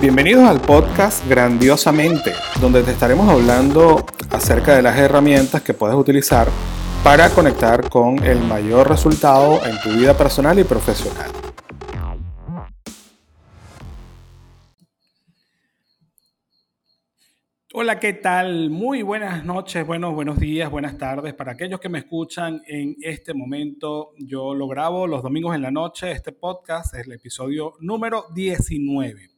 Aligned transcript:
Bienvenidos 0.00 0.44
al 0.48 0.60
podcast 0.60 1.26
Grandiosamente, 1.28 2.32
donde 2.60 2.82
te 2.82 2.90
estaremos 2.90 3.28
hablando 3.28 4.04
acerca 4.30 4.76
de 4.76 4.82
las 4.82 4.98
herramientas 4.98 5.62
que 5.62 5.74
puedes 5.74 5.96
utilizar 5.96 6.48
para 7.02 7.30
conectar 7.30 7.88
con 7.88 8.22
el 8.24 8.40
mayor 8.40 8.88
resultado 8.88 9.64
en 9.64 9.80
tu 9.80 9.90
vida 9.90 10.16
personal 10.16 10.58
y 10.58 10.64
profesional. 10.64 11.30
Hola, 17.78 18.00
¿qué 18.00 18.14
tal? 18.14 18.70
Muy 18.70 19.02
buenas 19.02 19.44
noches, 19.44 19.86
buenos, 19.86 20.14
buenos 20.14 20.40
días, 20.40 20.70
buenas 20.70 20.96
tardes. 20.96 21.34
Para 21.34 21.52
aquellos 21.52 21.78
que 21.78 21.90
me 21.90 21.98
escuchan 21.98 22.62
en 22.66 22.96
este 23.02 23.34
momento, 23.34 24.14
yo 24.16 24.54
lo 24.54 24.66
grabo 24.66 25.06
los 25.06 25.22
domingos 25.22 25.54
en 25.54 25.60
la 25.60 25.70
noche. 25.70 26.10
Este 26.10 26.32
podcast 26.32 26.94
es 26.94 27.06
el 27.06 27.12
episodio 27.12 27.74
número 27.80 28.24
19. 28.34 29.28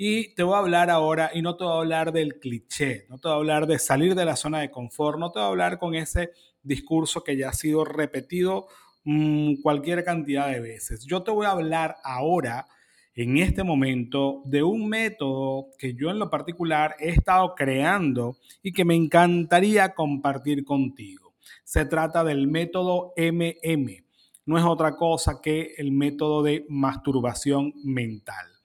Y 0.00 0.32
te 0.36 0.44
voy 0.44 0.54
a 0.54 0.58
hablar 0.58 0.90
ahora, 0.90 1.32
y 1.34 1.42
no 1.42 1.56
te 1.56 1.64
voy 1.64 1.74
a 1.74 1.78
hablar 1.78 2.12
del 2.12 2.38
cliché, 2.38 3.06
no 3.08 3.18
te 3.18 3.26
voy 3.26 3.34
a 3.34 3.38
hablar 3.38 3.66
de 3.66 3.80
salir 3.80 4.14
de 4.14 4.24
la 4.24 4.36
zona 4.36 4.60
de 4.60 4.70
confort, 4.70 5.18
no 5.18 5.32
te 5.32 5.40
voy 5.40 5.46
a 5.46 5.48
hablar 5.48 5.80
con 5.80 5.96
ese 5.96 6.30
discurso 6.62 7.24
que 7.24 7.36
ya 7.36 7.48
ha 7.48 7.52
sido 7.52 7.84
repetido 7.84 8.68
mmm, 9.02 9.54
cualquier 9.60 10.04
cantidad 10.04 10.46
de 10.52 10.60
veces. 10.60 11.04
Yo 11.04 11.24
te 11.24 11.32
voy 11.32 11.46
a 11.46 11.50
hablar 11.50 11.96
ahora, 12.04 12.68
en 13.12 13.38
este 13.38 13.64
momento, 13.64 14.42
de 14.44 14.62
un 14.62 14.88
método 14.88 15.66
que 15.76 15.94
yo 15.94 16.10
en 16.10 16.20
lo 16.20 16.30
particular 16.30 16.94
he 17.00 17.08
estado 17.08 17.56
creando 17.56 18.36
y 18.62 18.72
que 18.72 18.84
me 18.84 18.94
encantaría 18.94 19.96
compartir 19.96 20.64
contigo. 20.64 21.34
Se 21.64 21.84
trata 21.86 22.22
del 22.22 22.46
método 22.46 23.14
MM. 23.16 24.04
No 24.46 24.58
es 24.58 24.64
otra 24.64 24.94
cosa 24.94 25.40
que 25.42 25.74
el 25.76 25.90
método 25.90 26.44
de 26.44 26.64
masturbación 26.68 27.72
mental. 27.82 28.57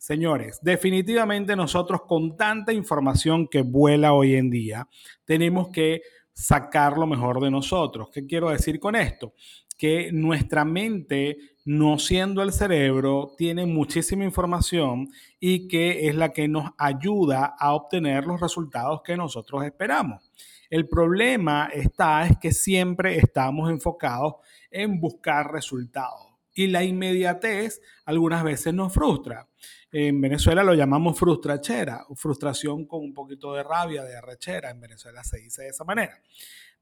Señores, 0.00 0.58
definitivamente 0.62 1.54
nosotros 1.54 2.04
con 2.08 2.34
tanta 2.34 2.72
información 2.72 3.46
que 3.46 3.60
vuela 3.60 4.14
hoy 4.14 4.34
en 4.34 4.48
día, 4.48 4.88
tenemos 5.26 5.68
que 5.68 6.00
sacar 6.32 6.96
lo 6.96 7.06
mejor 7.06 7.38
de 7.38 7.50
nosotros. 7.50 8.08
¿Qué 8.10 8.24
quiero 8.24 8.48
decir 8.48 8.80
con 8.80 8.96
esto? 8.96 9.34
Que 9.76 10.10
nuestra 10.10 10.64
mente, 10.64 11.36
no 11.66 11.98
siendo 11.98 12.42
el 12.42 12.54
cerebro, 12.54 13.34
tiene 13.36 13.66
muchísima 13.66 14.24
información 14.24 15.06
y 15.38 15.68
que 15.68 16.08
es 16.08 16.14
la 16.14 16.32
que 16.32 16.48
nos 16.48 16.70
ayuda 16.78 17.54
a 17.58 17.74
obtener 17.74 18.24
los 18.24 18.40
resultados 18.40 19.02
que 19.04 19.18
nosotros 19.18 19.66
esperamos. 19.66 20.32
El 20.70 20.88
problema 20.88 21.68
está 21.74 22.24
es 22.24 22.38
que 22.38 22.52
siempre 22.52 23.18
estamos 23.18 23.68
enfocados 23.68 24.36
en 24.70 24.98
buscar 24.98 25.52
resultados 25.52 26.29
y 26.60 26.66
la 26.66 26.84
inmediatez 26.84 27.80
algunas 28.04 28.44
veces 28.44 28.74
nos 28.74 28.92
frustra. 28.92 29.48
En 29.90 30.20
Venezuela 30.20 30.62
lo 30.62 30.74
llamamos 30.74 31.18
frustrachera, 31.18 32.04
frustración 32.14 32.84
con 32.84 33.00
un 33.00 33.14
poquito 33.14 33.54
de 33.54 33.62
rabia, 33.62 34.04
de 34.04 34.14
arrechera. 34.14 34.70
En 34.70 34.78
Venezuela 34.78 35.24
se 35.24 35.38
dice 35.38 35.62
de 35.62 35.68
esa 35.68 35.84
manera. 35.84 36.20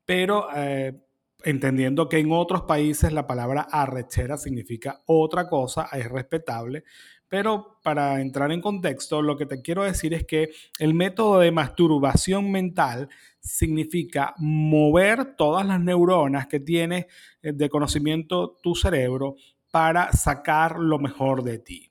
Pero 0.05 0.49
eh, 0.57 1.01
entendiendo 1.45 2.09
que 2.09 2.19
en 2.19 2.33
otros 2.33 2.63
países 2.63 3.13
la 3.13 3.29
palabra 3.29 3.69
arrechera 3.71 4.37
significa 4.37 5.01
otra 5.07 5.49
cosa, 5.49 5.89
es 5.93 6.11
respetable. 6.11 6.83
Pero 7.29 7.79
para 7.85 8.21
entrar 8.21 8.51
en 8.51 8.61
contexto, 8.61 9.23
lo 9.23 9.37
que 9.37 9.47
te 9.47 9.63
quiero 9.63 9.85
decir 9.85 10.13
es 10.13 10.25
que 10.25 10.51
el 10.81 10.93
método 10.93 11.39
de 11.39 11.53
masturbación 11.53 12.51
mental 12.51 13.09
significa 13.39 14.35
mover 14.39 15.37
todas 15.37 15.65
las 15.65 15.81
neuronas 15.81 16.49
que 16.49 16.59
tiene 16.59 17.07
eh, 17.43 17.53
de 17.53 17.69
conocimiento 17.69 18.59
tu 18.61 18.75
cerebro 18.75 19.37
para 19.71 20.13
sacar 20.13 20.79
lo 20.79 20.99
mejor 20.99 21.43
de 21.43 21.59
ti. 21.59 21.89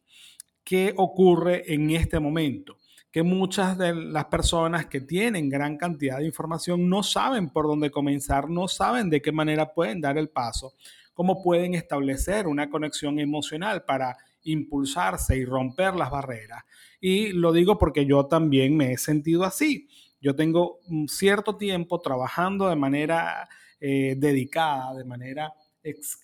¿qué 0.67 0.93
ocurre 0.97 1.73
en 1.73 1.91
este 1.91 2.19
momento? 2.19 2.77
Que 3.09 3.23
muchas 3.23 3.77
de 3.77 3.95
las 3.95 4.25
personas 4.25 4.87
que 4.87 4.99
tienen 4.99 5.47
gran 5.47 5.77
cantidad 5.77 6.17
de 6.17 6.25
información 6.25 6.89
no 6.89 7.03
saben 7.03 7.47
por 7.47 7.67
dónde 7.67 7.89
comenzar, 7.89 8.49
no 8.49 8.67
saben 8.67 9.09
de 9.09 9.21
qué 9.21 9.31
manera 9.31 9.73
pueden 9.73 10.01
dar 10.01 10.17
el 10.17 10.27
paso, 10.27 10.73
cómo 11.13 11.41
pueden 11.41 11.73
establecer 11.73 12.47
una 12.47 12.69
conexión 12.69 13.17
emocional 13.17 13.85
para 13.85 14.17
impulsarse 14.43 15.37
y 15.37 15.45
romper 15.45 15.95
las 15.95 16.11
barreras. 16.11 16.65
Y 16.99 17.29
lo 17.29 17.53
digo 17.53 17.77
porque 17.77 18.05
yo 18.05 18.25
también 18.25 18.75
me 18.75 18.91
he 18.91 18.97
sentido 18.97 19.45
así. 19.45 19.87
Yo 20.19 20.35
tengo 20.35 20.79
un 20.89 21.07
cierto 21.07 21.55
tiempo 21.55 22.01
trabajando 22.01 22.67
de 22.67 22.75
manera 22.75 23.47
eh, 23.79 24.15
dedicada, 24.17 24.93
de 24.95 25.05
manera 25.05 25.53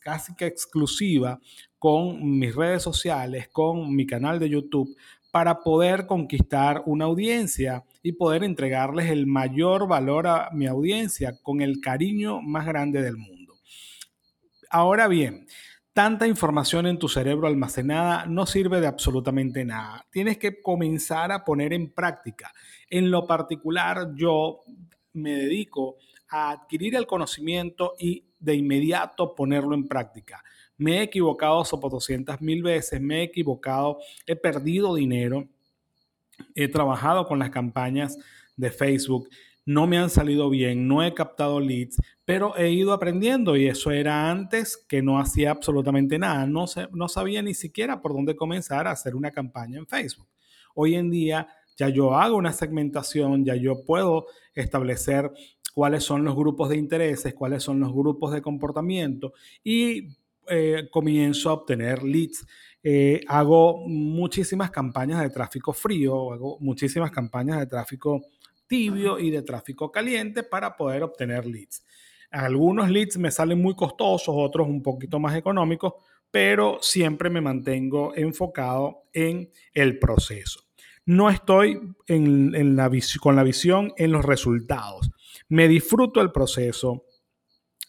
casi 0.02 0.36
que 0.36 0.46
exclusiva 0.46 1.40
con 1.80 2.40
mis 2.40 2.56
redes 2.56 2.84
sociales, 2.84 3.50
con 3.50 3.96
mi 3.96 4.06
canal 4.06 4.40
de 4.40 4.50
YouTube, 4.50 4.96
para 5.34 5.62
poder 5.62 6.06
conquistar 6.06 6.84
una 6.86 7.06
audiencia 7.06 7.84
y 8.04 8.12
poder 8.12 8.44
entregarles 8.44 9.10
el 9.10 9.26
mayor 9.26 9.88
valor 9.88 10.28
a 10.28 10.50
mi 10.52 10.68
audiencia 10.68 11.40
con 11.42 11.62
el 11.62 11.82
cariño 11.82 12.40
más 12.42 12.68
grande 12.68 13.02
del 13.02 13.18
mundo. 13.18 13.56
Ahora 14.70 15.08
bien, 15.08 15.48
tanta 15.92 16.28
información 16.28 16.86
en 16.86 17.00
tu 17.00 17.08
cerebro 17.08 17.48
almacenada 17.48 18.26
no 18.28 18.46
sirve 18.46 18.80
de 18.80 18.88
absolutamente 18.88 19.66
nada. 19.66 20.06
Tienes 20.12 20.38
que 20.38 20.62
comenzar 20.62 21.32
a 21.32 21.44
poner 21.44 21.74
en 21.74 21.92
práctica. 21.92 22.52
En 22.88 23.10
lo 23.10 23.26
particular, 23.26 24.12
yo 24.16 24.64
me 25.14 25.32
dedico 25.32 25.98
a 26.30 26.52
adquirir 26.52 26.96
el 26.96 27.08
conocimiento 27.08 27.94
y 28.00 28.24
de 28.44 28.56
inmediato 28.56 29.34
ponerlo 29.34 29.74
en 29.74 29.88
práctica. 29.88 30.44
Me 30.78 31.00
he 31.00 31.04
equivocado 31.04 31.64
sopo 31.64 31.90
200 31.90 32.42
mil 32.42 32.62
veces, 32.62 33.00
me 33.00 33.20
he 33.20 33.24
equivocado, 33.24 34.00
he 34.26 34.36
perdido 34.36 34.96
dinero, 34.96 35.48
he 36.56 36.68
trabajado 36.68 37.26
con 37.26 37.40
las 37.40 37.52
campañas 37.52 38.18
de 38.58 38.70
Facebook, 38.70 39.30
no 39.66 39.88
me 39.88 39.98
han 39.98 40.10
salido 40.10 40.50
bien, 40.50 40.88
no 40.88 41.04
he 41.04 41.14
captado 41.14 41.62
leads, 41.62 41.96
pero 42.26 42.58
he 42.58 42.72
ido 42.72 42.92
aprendiendo 42.92 43.56
y 43.56 43.68
eso 43.68 43.92
era 43.92 44.30
antes 44.30 44.76
que 44.76 45.02
no 45.02 45.20
hacía 45.20 45.52
absolutamente 45.52 46.20
nada, 46.20 46.46
no, 46.46 46.66
no 46.92 47.08
sabía 47.08 47.42
ni 47.42 47.54
siquiera 47.54 48.02
por 48.02 48.14
dónde 48.14 48.36
comenzar 48.36 48.88
a 48.88 48.92
hacer 48.92 49.16
una 49.16 49.32
campaña 49.32 49.80
en 49.80 49.88
Facebook. 49.88 50.28
Hoy 50.76 50.96
en 50.96 51.10
día 51.10 51.48
ya 51.78 51.88
yo 51.88 52.14
hago 52.14 52.36
una 52.36 52.52
segmentación, 52.52 53.46
ya 53.46 53.56
yo 53.56 53.86
puedo 53.86 54.28
establecer 54.54 55.32
cuáles 55.74 56.04
son 56.04 56.24
los 56.24 56.36
grupos 56.36 56.70
de 56.70 56.78
intereses, 56.78 57.34
cuáles 57.34 57.64
son 57.64 57.80
los 57.80 57.92
grupos 57.92 58.32
de 58.32 58.42
comportamiento 58.42 59.34
y 59.64 60.08
eh, 60.48 60.88
comienzo 60.92 61.50
a 61.50 61.54
obtener 61.54 62.04
leads. 62.04 62.46
Eh, 62.82 63.22
hago 63.28 63.88
muchísimas 63.88 64.70
campañas 64.70 65.22
de 65.22 65.30
tráfico 65.30 65.74
frío, 65.74 66.34
hago 66.34 66.58
muchísimas 66.60 67.12
campañas 67.12 67.60
de 67.60 67.68
tráfico 67.68 68.22
tibio 68.68 69.20
y 69.20 69.32
de 69.32 69.42
tráfico 69.42 69.92
caliente 69.92 70.44
para 70.44 70.76
poder 70.76 71.04
obtener 71.04 71.46
leads. 71.46 71.84
Algunos 72.30 72.90
leads 72.90 73.18
me 73.18 73.32
salen 73.32 73.62
muy 73.62 73.76
costosos, 73.76 74.34
otros 74.36 74.68
un 74.68 74.82
poquito 74.82 75.20
más 75.20 75.36
económicos, 75.36 75.94
pero 76.32 76.80
siempre 76.82 77.30
me 77.30 77.42
mantengo 77.42 78.14
enfocado 78.16 79.04
en 79.14 79.52
el 79.74 80.00
proceso. 80.00 80.62
No 81.06 81.30
estoy 81.30 81.80
en, 82.08 82.76
con 83.22 83.36
la 83.36 83.44
visión 83.44 83.94
en 83.98 84.12
los 84.12 84.26
resultados. 84.26 85.12
Me 85.54 85.68
disfruto 85.68 86.20
el 86.20 86.32
proceso, 86.32 87.06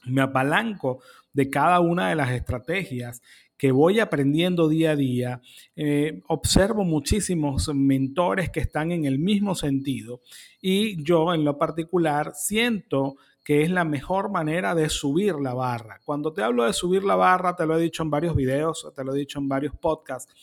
me 0.04 0.20
apalanco 0.20 1.00
de 1.32 1.48
cada 1.48 1.80
una 1.80 2.10
de 2.10 2.14
las 2.14 2.30
estrategias 2.32 3.22
que 3.56 3.72
voy 3.72 4.00
aprendiendo 4.00 4.68
día 4.68 4.90
a 4.90 4.96
día. 4.96 5.40
Eh, 5.74 6.20
observo 6.28 6.84
muchísimos 6.84 7.74
mentores 7.74 8.50
que 8.50 8.60
están 8.60 8.92
en 8.92 9.06
el 9.06 9.18
mismo 9.18 9.54
sentido 9.54 10.20
y 10.60 11.02
yo 11.02 11.32
en 11.32 11.42
lo 11.42 11.56
particular 11.56 12.32
siento 12.34 13.16
que 13.42 13.62
es 13.62 13.70
la 13.70 13.86
mejor 13.86 14.30
manera 14.30 14.74
de 14.74 14.90
subir 14.90 15.36
la 15.36 15.54
barra. 15.54 16.02
Cuando 16.04 16.34
te 16.34 16.42
hablo 16.42 16.64
de 16.64 16.74
subir 16.74 17.02
la 17.02 17.16
barra, 17.16 17.56
te 17.56 17.64
lo 17.64 17.78
he 17.78 17.82
dicho 17.82 18.02
en 18.02 18.10
varios 18.10 18.36
videos, 18.36 18.92
te 18.94 19.02
lo 19.02 19.14
he 19.14 19.18
dicho 19.20 19.38
en 19.38 19.48
varios 19.48 19.74
podcasts, 19.74 20.34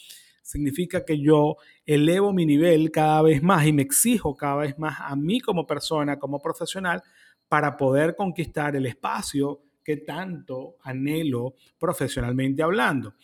significa 0.52 1.06
que 1.06 1.20
yo 1.20 1.56
elevo 1.86 2.34
mi 2.34 2.46
nivel 2.46 2.92
cada 2.92 3.22
vez 3.22 3.42
más 3.42 3.66
y 3.66 3.74
me 3.74 3.84
exijo 3.84 4.36
cada 4.36 4.58
vez 4.58 4.78
más 4.78 4.98
a 5.00 5.16
mí 5.16 5.40
como 5.40 5.66
persona, 5.66 6.20
como 6.20 6.40
profesional, 6.40 7.02
para 7.48 7.78
poder 7.78 8.16
conquistar 8.16 8.76
el 8.76 8.86
espacio 8.86 9.62
que 9.84 9.98
tanto 9.98 10.76
anhelo 10.84 11.56
profesionalmente 11.80 12.62
hablando. 12.62 13.16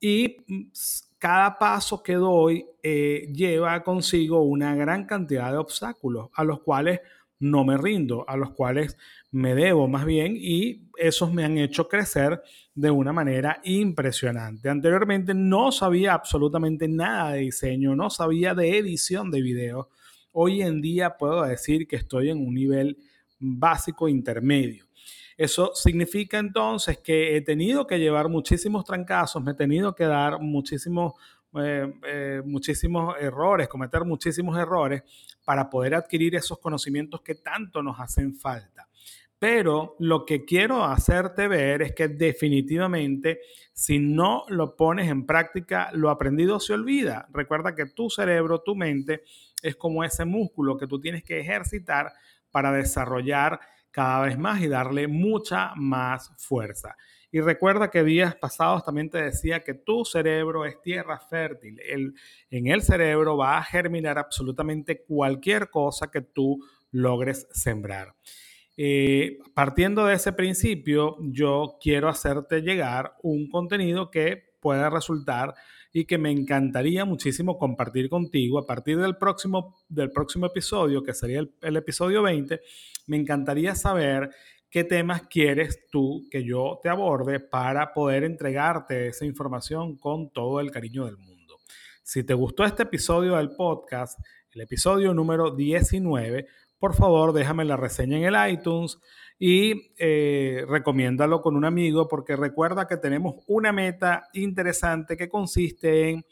Y 0.00 0.36
mm, 0.46 0.62
cada 1.18 1.56
paso 1.58 2.02
que 2.02 2.14
doy 2.14 2.66
eh, 2.82 3.30
lleva 3.32 3.82
consigo 3.82 4.42
una 4.42 4.74
gran 4.74 5.06
cantidad 5.06 5.50
de 5.50 5.58
obstáculos 5.58 6.28
a 6.34 6.44
los 6.44 6.60
cuales 6.60 7.00
no 7.44 7.64
me 7.64 7.76
rindo, 7.76 8.24
a 8.28 8.36
los 8.36 8.50
cuales 8.50 8.96
me 9.30 9.54
debo 9.54 9.86
más 9.86 10.06
bien 10.06 10.36
y 10.38 10.88
esos 10.96 11.32
me 11.32 11.44
han 11.44 11.58
hecho 11.58 11.88
crecer 11.88 12.42
de 12.74 12.90
una 12.90 13.12
manera 13.12 13.60
impresionante. 13.64 14.68
Anteriormente 14.68 15.34
no 15.34 15.70
sabía 15.70 16.14
absolutamente 16.14 16.88
nada 16.88 17.32
de 17.32 17.40
diseño, 17.40 17.94
no 17.94 18.10
sabía 18.10 18.54
de 18.54 18.78
edición 18.78 19.30
de 19.30 19.42
video. 19.42 19.90
Hoy 20.32 20.62
en 20.62 20.80
día 20.80 21.16
puedo 21.16 21.42
decir 21.42 21.86
que 21.86 21.96
estoy 21.96 22.30
en 22.30 22.38
un 22.38 22.54
nivel 22.54 22.96
básico 23.38 24.08
intermedio. 24.08 24.86
Eso 25.36 25.72
significa 25.74 26.38
entonces 26.38 26.98
que 26.98 27.36
he 27.36 27.40
tenido 27.40 27.86
que 27.86 27.98
llevar 27.98 28.28
muchísimos 28.28 28.84
trancazos, 28.84 29.42
me 29.42 29.52
he 29.52 29.54
tenido 29.54 29.94
que 29.94 30.04
dar 30.04 30.40
muchísimos 30.40 31.14
eh, 31.60 31.92
eh, 32.06 32.42
muchísimos 32.44 33.16
errores, 33.20 33.68
cometer 33.68 34.04
muchísimos 34.04 34.58
errores 34.58 35.02
para 35.44 35.68
poder 35.70 35.94
adquirir 35.94 36.34
esos 36.34 36.58
conocimientos 36.58 37.20
que 37.22 37.36
tanto 37.36 37.82
nos 37.82 37.98
hacen 38.00 38.34
falta. 38.34 38.88
Pero 39.38 39.96
lo 39.98 40.24
que 40.24 40.44
quiero 40.44 40.84
hacerte 40.84 41.48
ver 41.48 41.82
es 41.82 41.92
que 41.92 42.08
definitivamente 42.08 43.40
si 43.72 43.98
no 43.98 44.44
lo 44.48 44.76
pones 44.76 45.10
en 45.10 45.26
práctica, 45.26 45.90
lo 45.92 46.10
aprendido 46.10 46.60
se 46.60 46.72
olvida. 46.72 47.28
Recuerda 47.32 47.74
que 47.74 47.86
tu 47.86 48.08
cerebro, 48.08 48.62
tu 48.62 48.74
mente, 48.74 49.22
es 49.62 49.76
como 49.76 50.04
ese 50.04 50.24
músculo 50.24 50.76
que 50.76 50.86
tú 50.86 51.00
tienes 51.00 51.24
que 51.24 51.40
ejercitar 51.40 52.12
para 52.50 52.72
desarrollar 52.72 53.60
cada 53.90 54.26
vez 54.26 54.38
más 54.38 54.60
y 54.60 54.68
darle 54.68 55.08
mucha 55.08 55.72
más 55.76 56.32
fuerza. 56.38 56.96
Y 57.34 57.40
recuerda 57.40 57.90
que 57.90 58.04
días 58.04 58.36
pasados 58.36 58.84
también 58.84 59.10
te 59.10 59.20
decía 59.20 59.64
que 59.64 59.74
tu 59.74 60.04
cerebro 60.04 60.64
es 60.64 60.80
tierra 60.80 61.18
fértil. 61.18 61.80
en 62.48 62.66
el 62.68 62.80
cerebro 62.80 63.36
va 63.36 63.58
a 63.58 63.64
germinar 63.64 64.18
absolutamente 64.18 65.02
cualquier 65.02 65.68
cosa 65.68 66.12
que 66.12 66.20
tú 66.20 66.64
logres 66.92 67.48
sembrar. 67.50 68.14
Eh, 68.76 69.38
partiendo 69.52 70.06
de 70.06 70.14
ese 70.14 70.32
principio, 70.32 71.16
yo 71.22 71.76
quiero 71.80 72.08
hacerte 72.08 72.60
llegar 72.60 73.16
un 73.24 73.50
contenido 73.50 74.12
que 74.12 74.54
pueda 74.60 74.88
resultar 74.88 75.56
y 75.92 76.04
que 76.04 76.18
me 76.18 76.30
encantaría 76.30 77.04
muchísimo 77.04 77.58
compartir 77.58 78.08
contigo 78.08 78.60
a 78.60 78.66
partir 78.66 79.00
del 79.00 79.16
próximo, 79.16 79.74
del 79.88 80.12
próximo 80.12 80.46
episodio, 80.46 81.02
que 81.02 81.14
sería 81.14 81.40
el, 81.40 81.52
el 81.62 81.76
episodio 81.78 82.22
20. 82.22 82.60
Me 83.08 83.16
encantaría 83.16 83.74
saber 83.74 84.30
qué 84.74 84.82
temas 84.82 85.22
quieres 85.28 85.86
tú 85.88 86.26
que 86.28 86.42
yo 86.42 86.80
te 86.82 86.88
aborde 86.88 87.38
para 87.38 87.92
poder 87.92 88.24
entregarte 88.24 89.06
esa 89.06 89.24
información 89.24 89.96
con 89.96 90.30
todo 90.30 90.58
el 90.58 90.72
cariño 90.72 91.04
del 91.04 91.16
mundo. 91.16 91.60
Si 92.02 92.24
te 92.24 92.34
gustó 92.34 92.64
este 92.64 92.82
episodio 92.82 93.36
del 93.36 93.54
podcast, 93.54 94.18
el 94.50 94.62
episodio 94.62 95.14
número 95.14 95.54
19, 95.54 96.48
por 96.76 96.92
favor 96.92 97.32
déjame 97.32 97.64
la 97.64 97.76
reseña 97.76 98.18
en 98.18 98.24
el 98.24 98.52
iTunes 98.52 98.98
y 99.38 99.92
eh, 99.96 100.64
recomiéndalo 100.68 101.40
con 101.40 101.54
un 101.54 101.66
amigo 101.66 102.08
porque 102.08 102.34
recuerda 102.34 102.88
que 102.88 102.96
tenemos 102.96 103.44
una 103.46 103.70
meta 103.70 104.28
interesante 104.32 105.16
que 105.16 105.28
consiste 105.28 106.10
en 106.10 106.26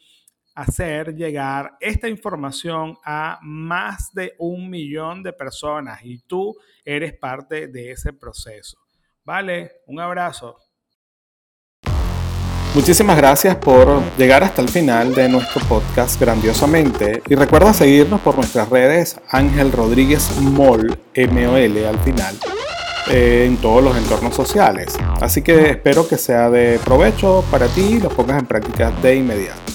hacer 0.55 1.15
llegar 1.15 1.77
esta 1.81 2.09
información 2.09 2.97
a 3.05 3.39
más 3.43 4.13
de 4.13 4.35
un 4.39 4.69
millón 4.69 5.23
de 5.23 5.33
personas 5.33 6.01
y 6.05 6.19
tú 6.21 6.55
eres 6.85 7.15
parte 7.15 7.69
de 7.69 7.93
ese 7.93 8.13
proceso. 8.13 8.79
Vale, 9.25 9.83
un 9.87 10.01
abrazo. 10.01 10.57
Muchísimas 12.75 13.19
gracias 13.19 13.57
por 13.57 14.01
llegar 14.17 14.43
hasta 14.43 14.63
el 14.63 14.69
final 14.69 15.15
de 15.15 15.29
nuestro 15.29 15.61
podcast 15.67 16.19
grandiosamente 16.19 17.23
y 17.29 17.35
recuerda 17.35 17.75
seguirnos 17.75 18.23
por 18.23 18.35
nuestras 18.37 18.71
redes 18.71 19.21
Ángel 19.29 19.71
Rodríguez 19.73 20.39
Mol, 20.41 20.99
M-O-L 21.13 21.87
al 21.87 21.99
final, 21.99 22.35
eh, 23.11 23.45
en 23.47 23.59
todos 23.59 23.85
los 23.85 23.95
entornos 23.95 24.35
sociales. 24.35 24.97
Así 25.21 25.43
que 25.43 25.69
espero 25.71 26.09
que 26.09 26.17
sea 26.17 26.49
de 26.49 26.81
provecho 26.83 27.45
para 27.51 27.69
ti 27.69 27.83
y 27.83 28.01
lo 28.01 28.09
pongas 28.09 28.41
en 28.41 28.47
práctica 28.47 28.91
de 28.91 29.17
inmediato. 29.17 29.72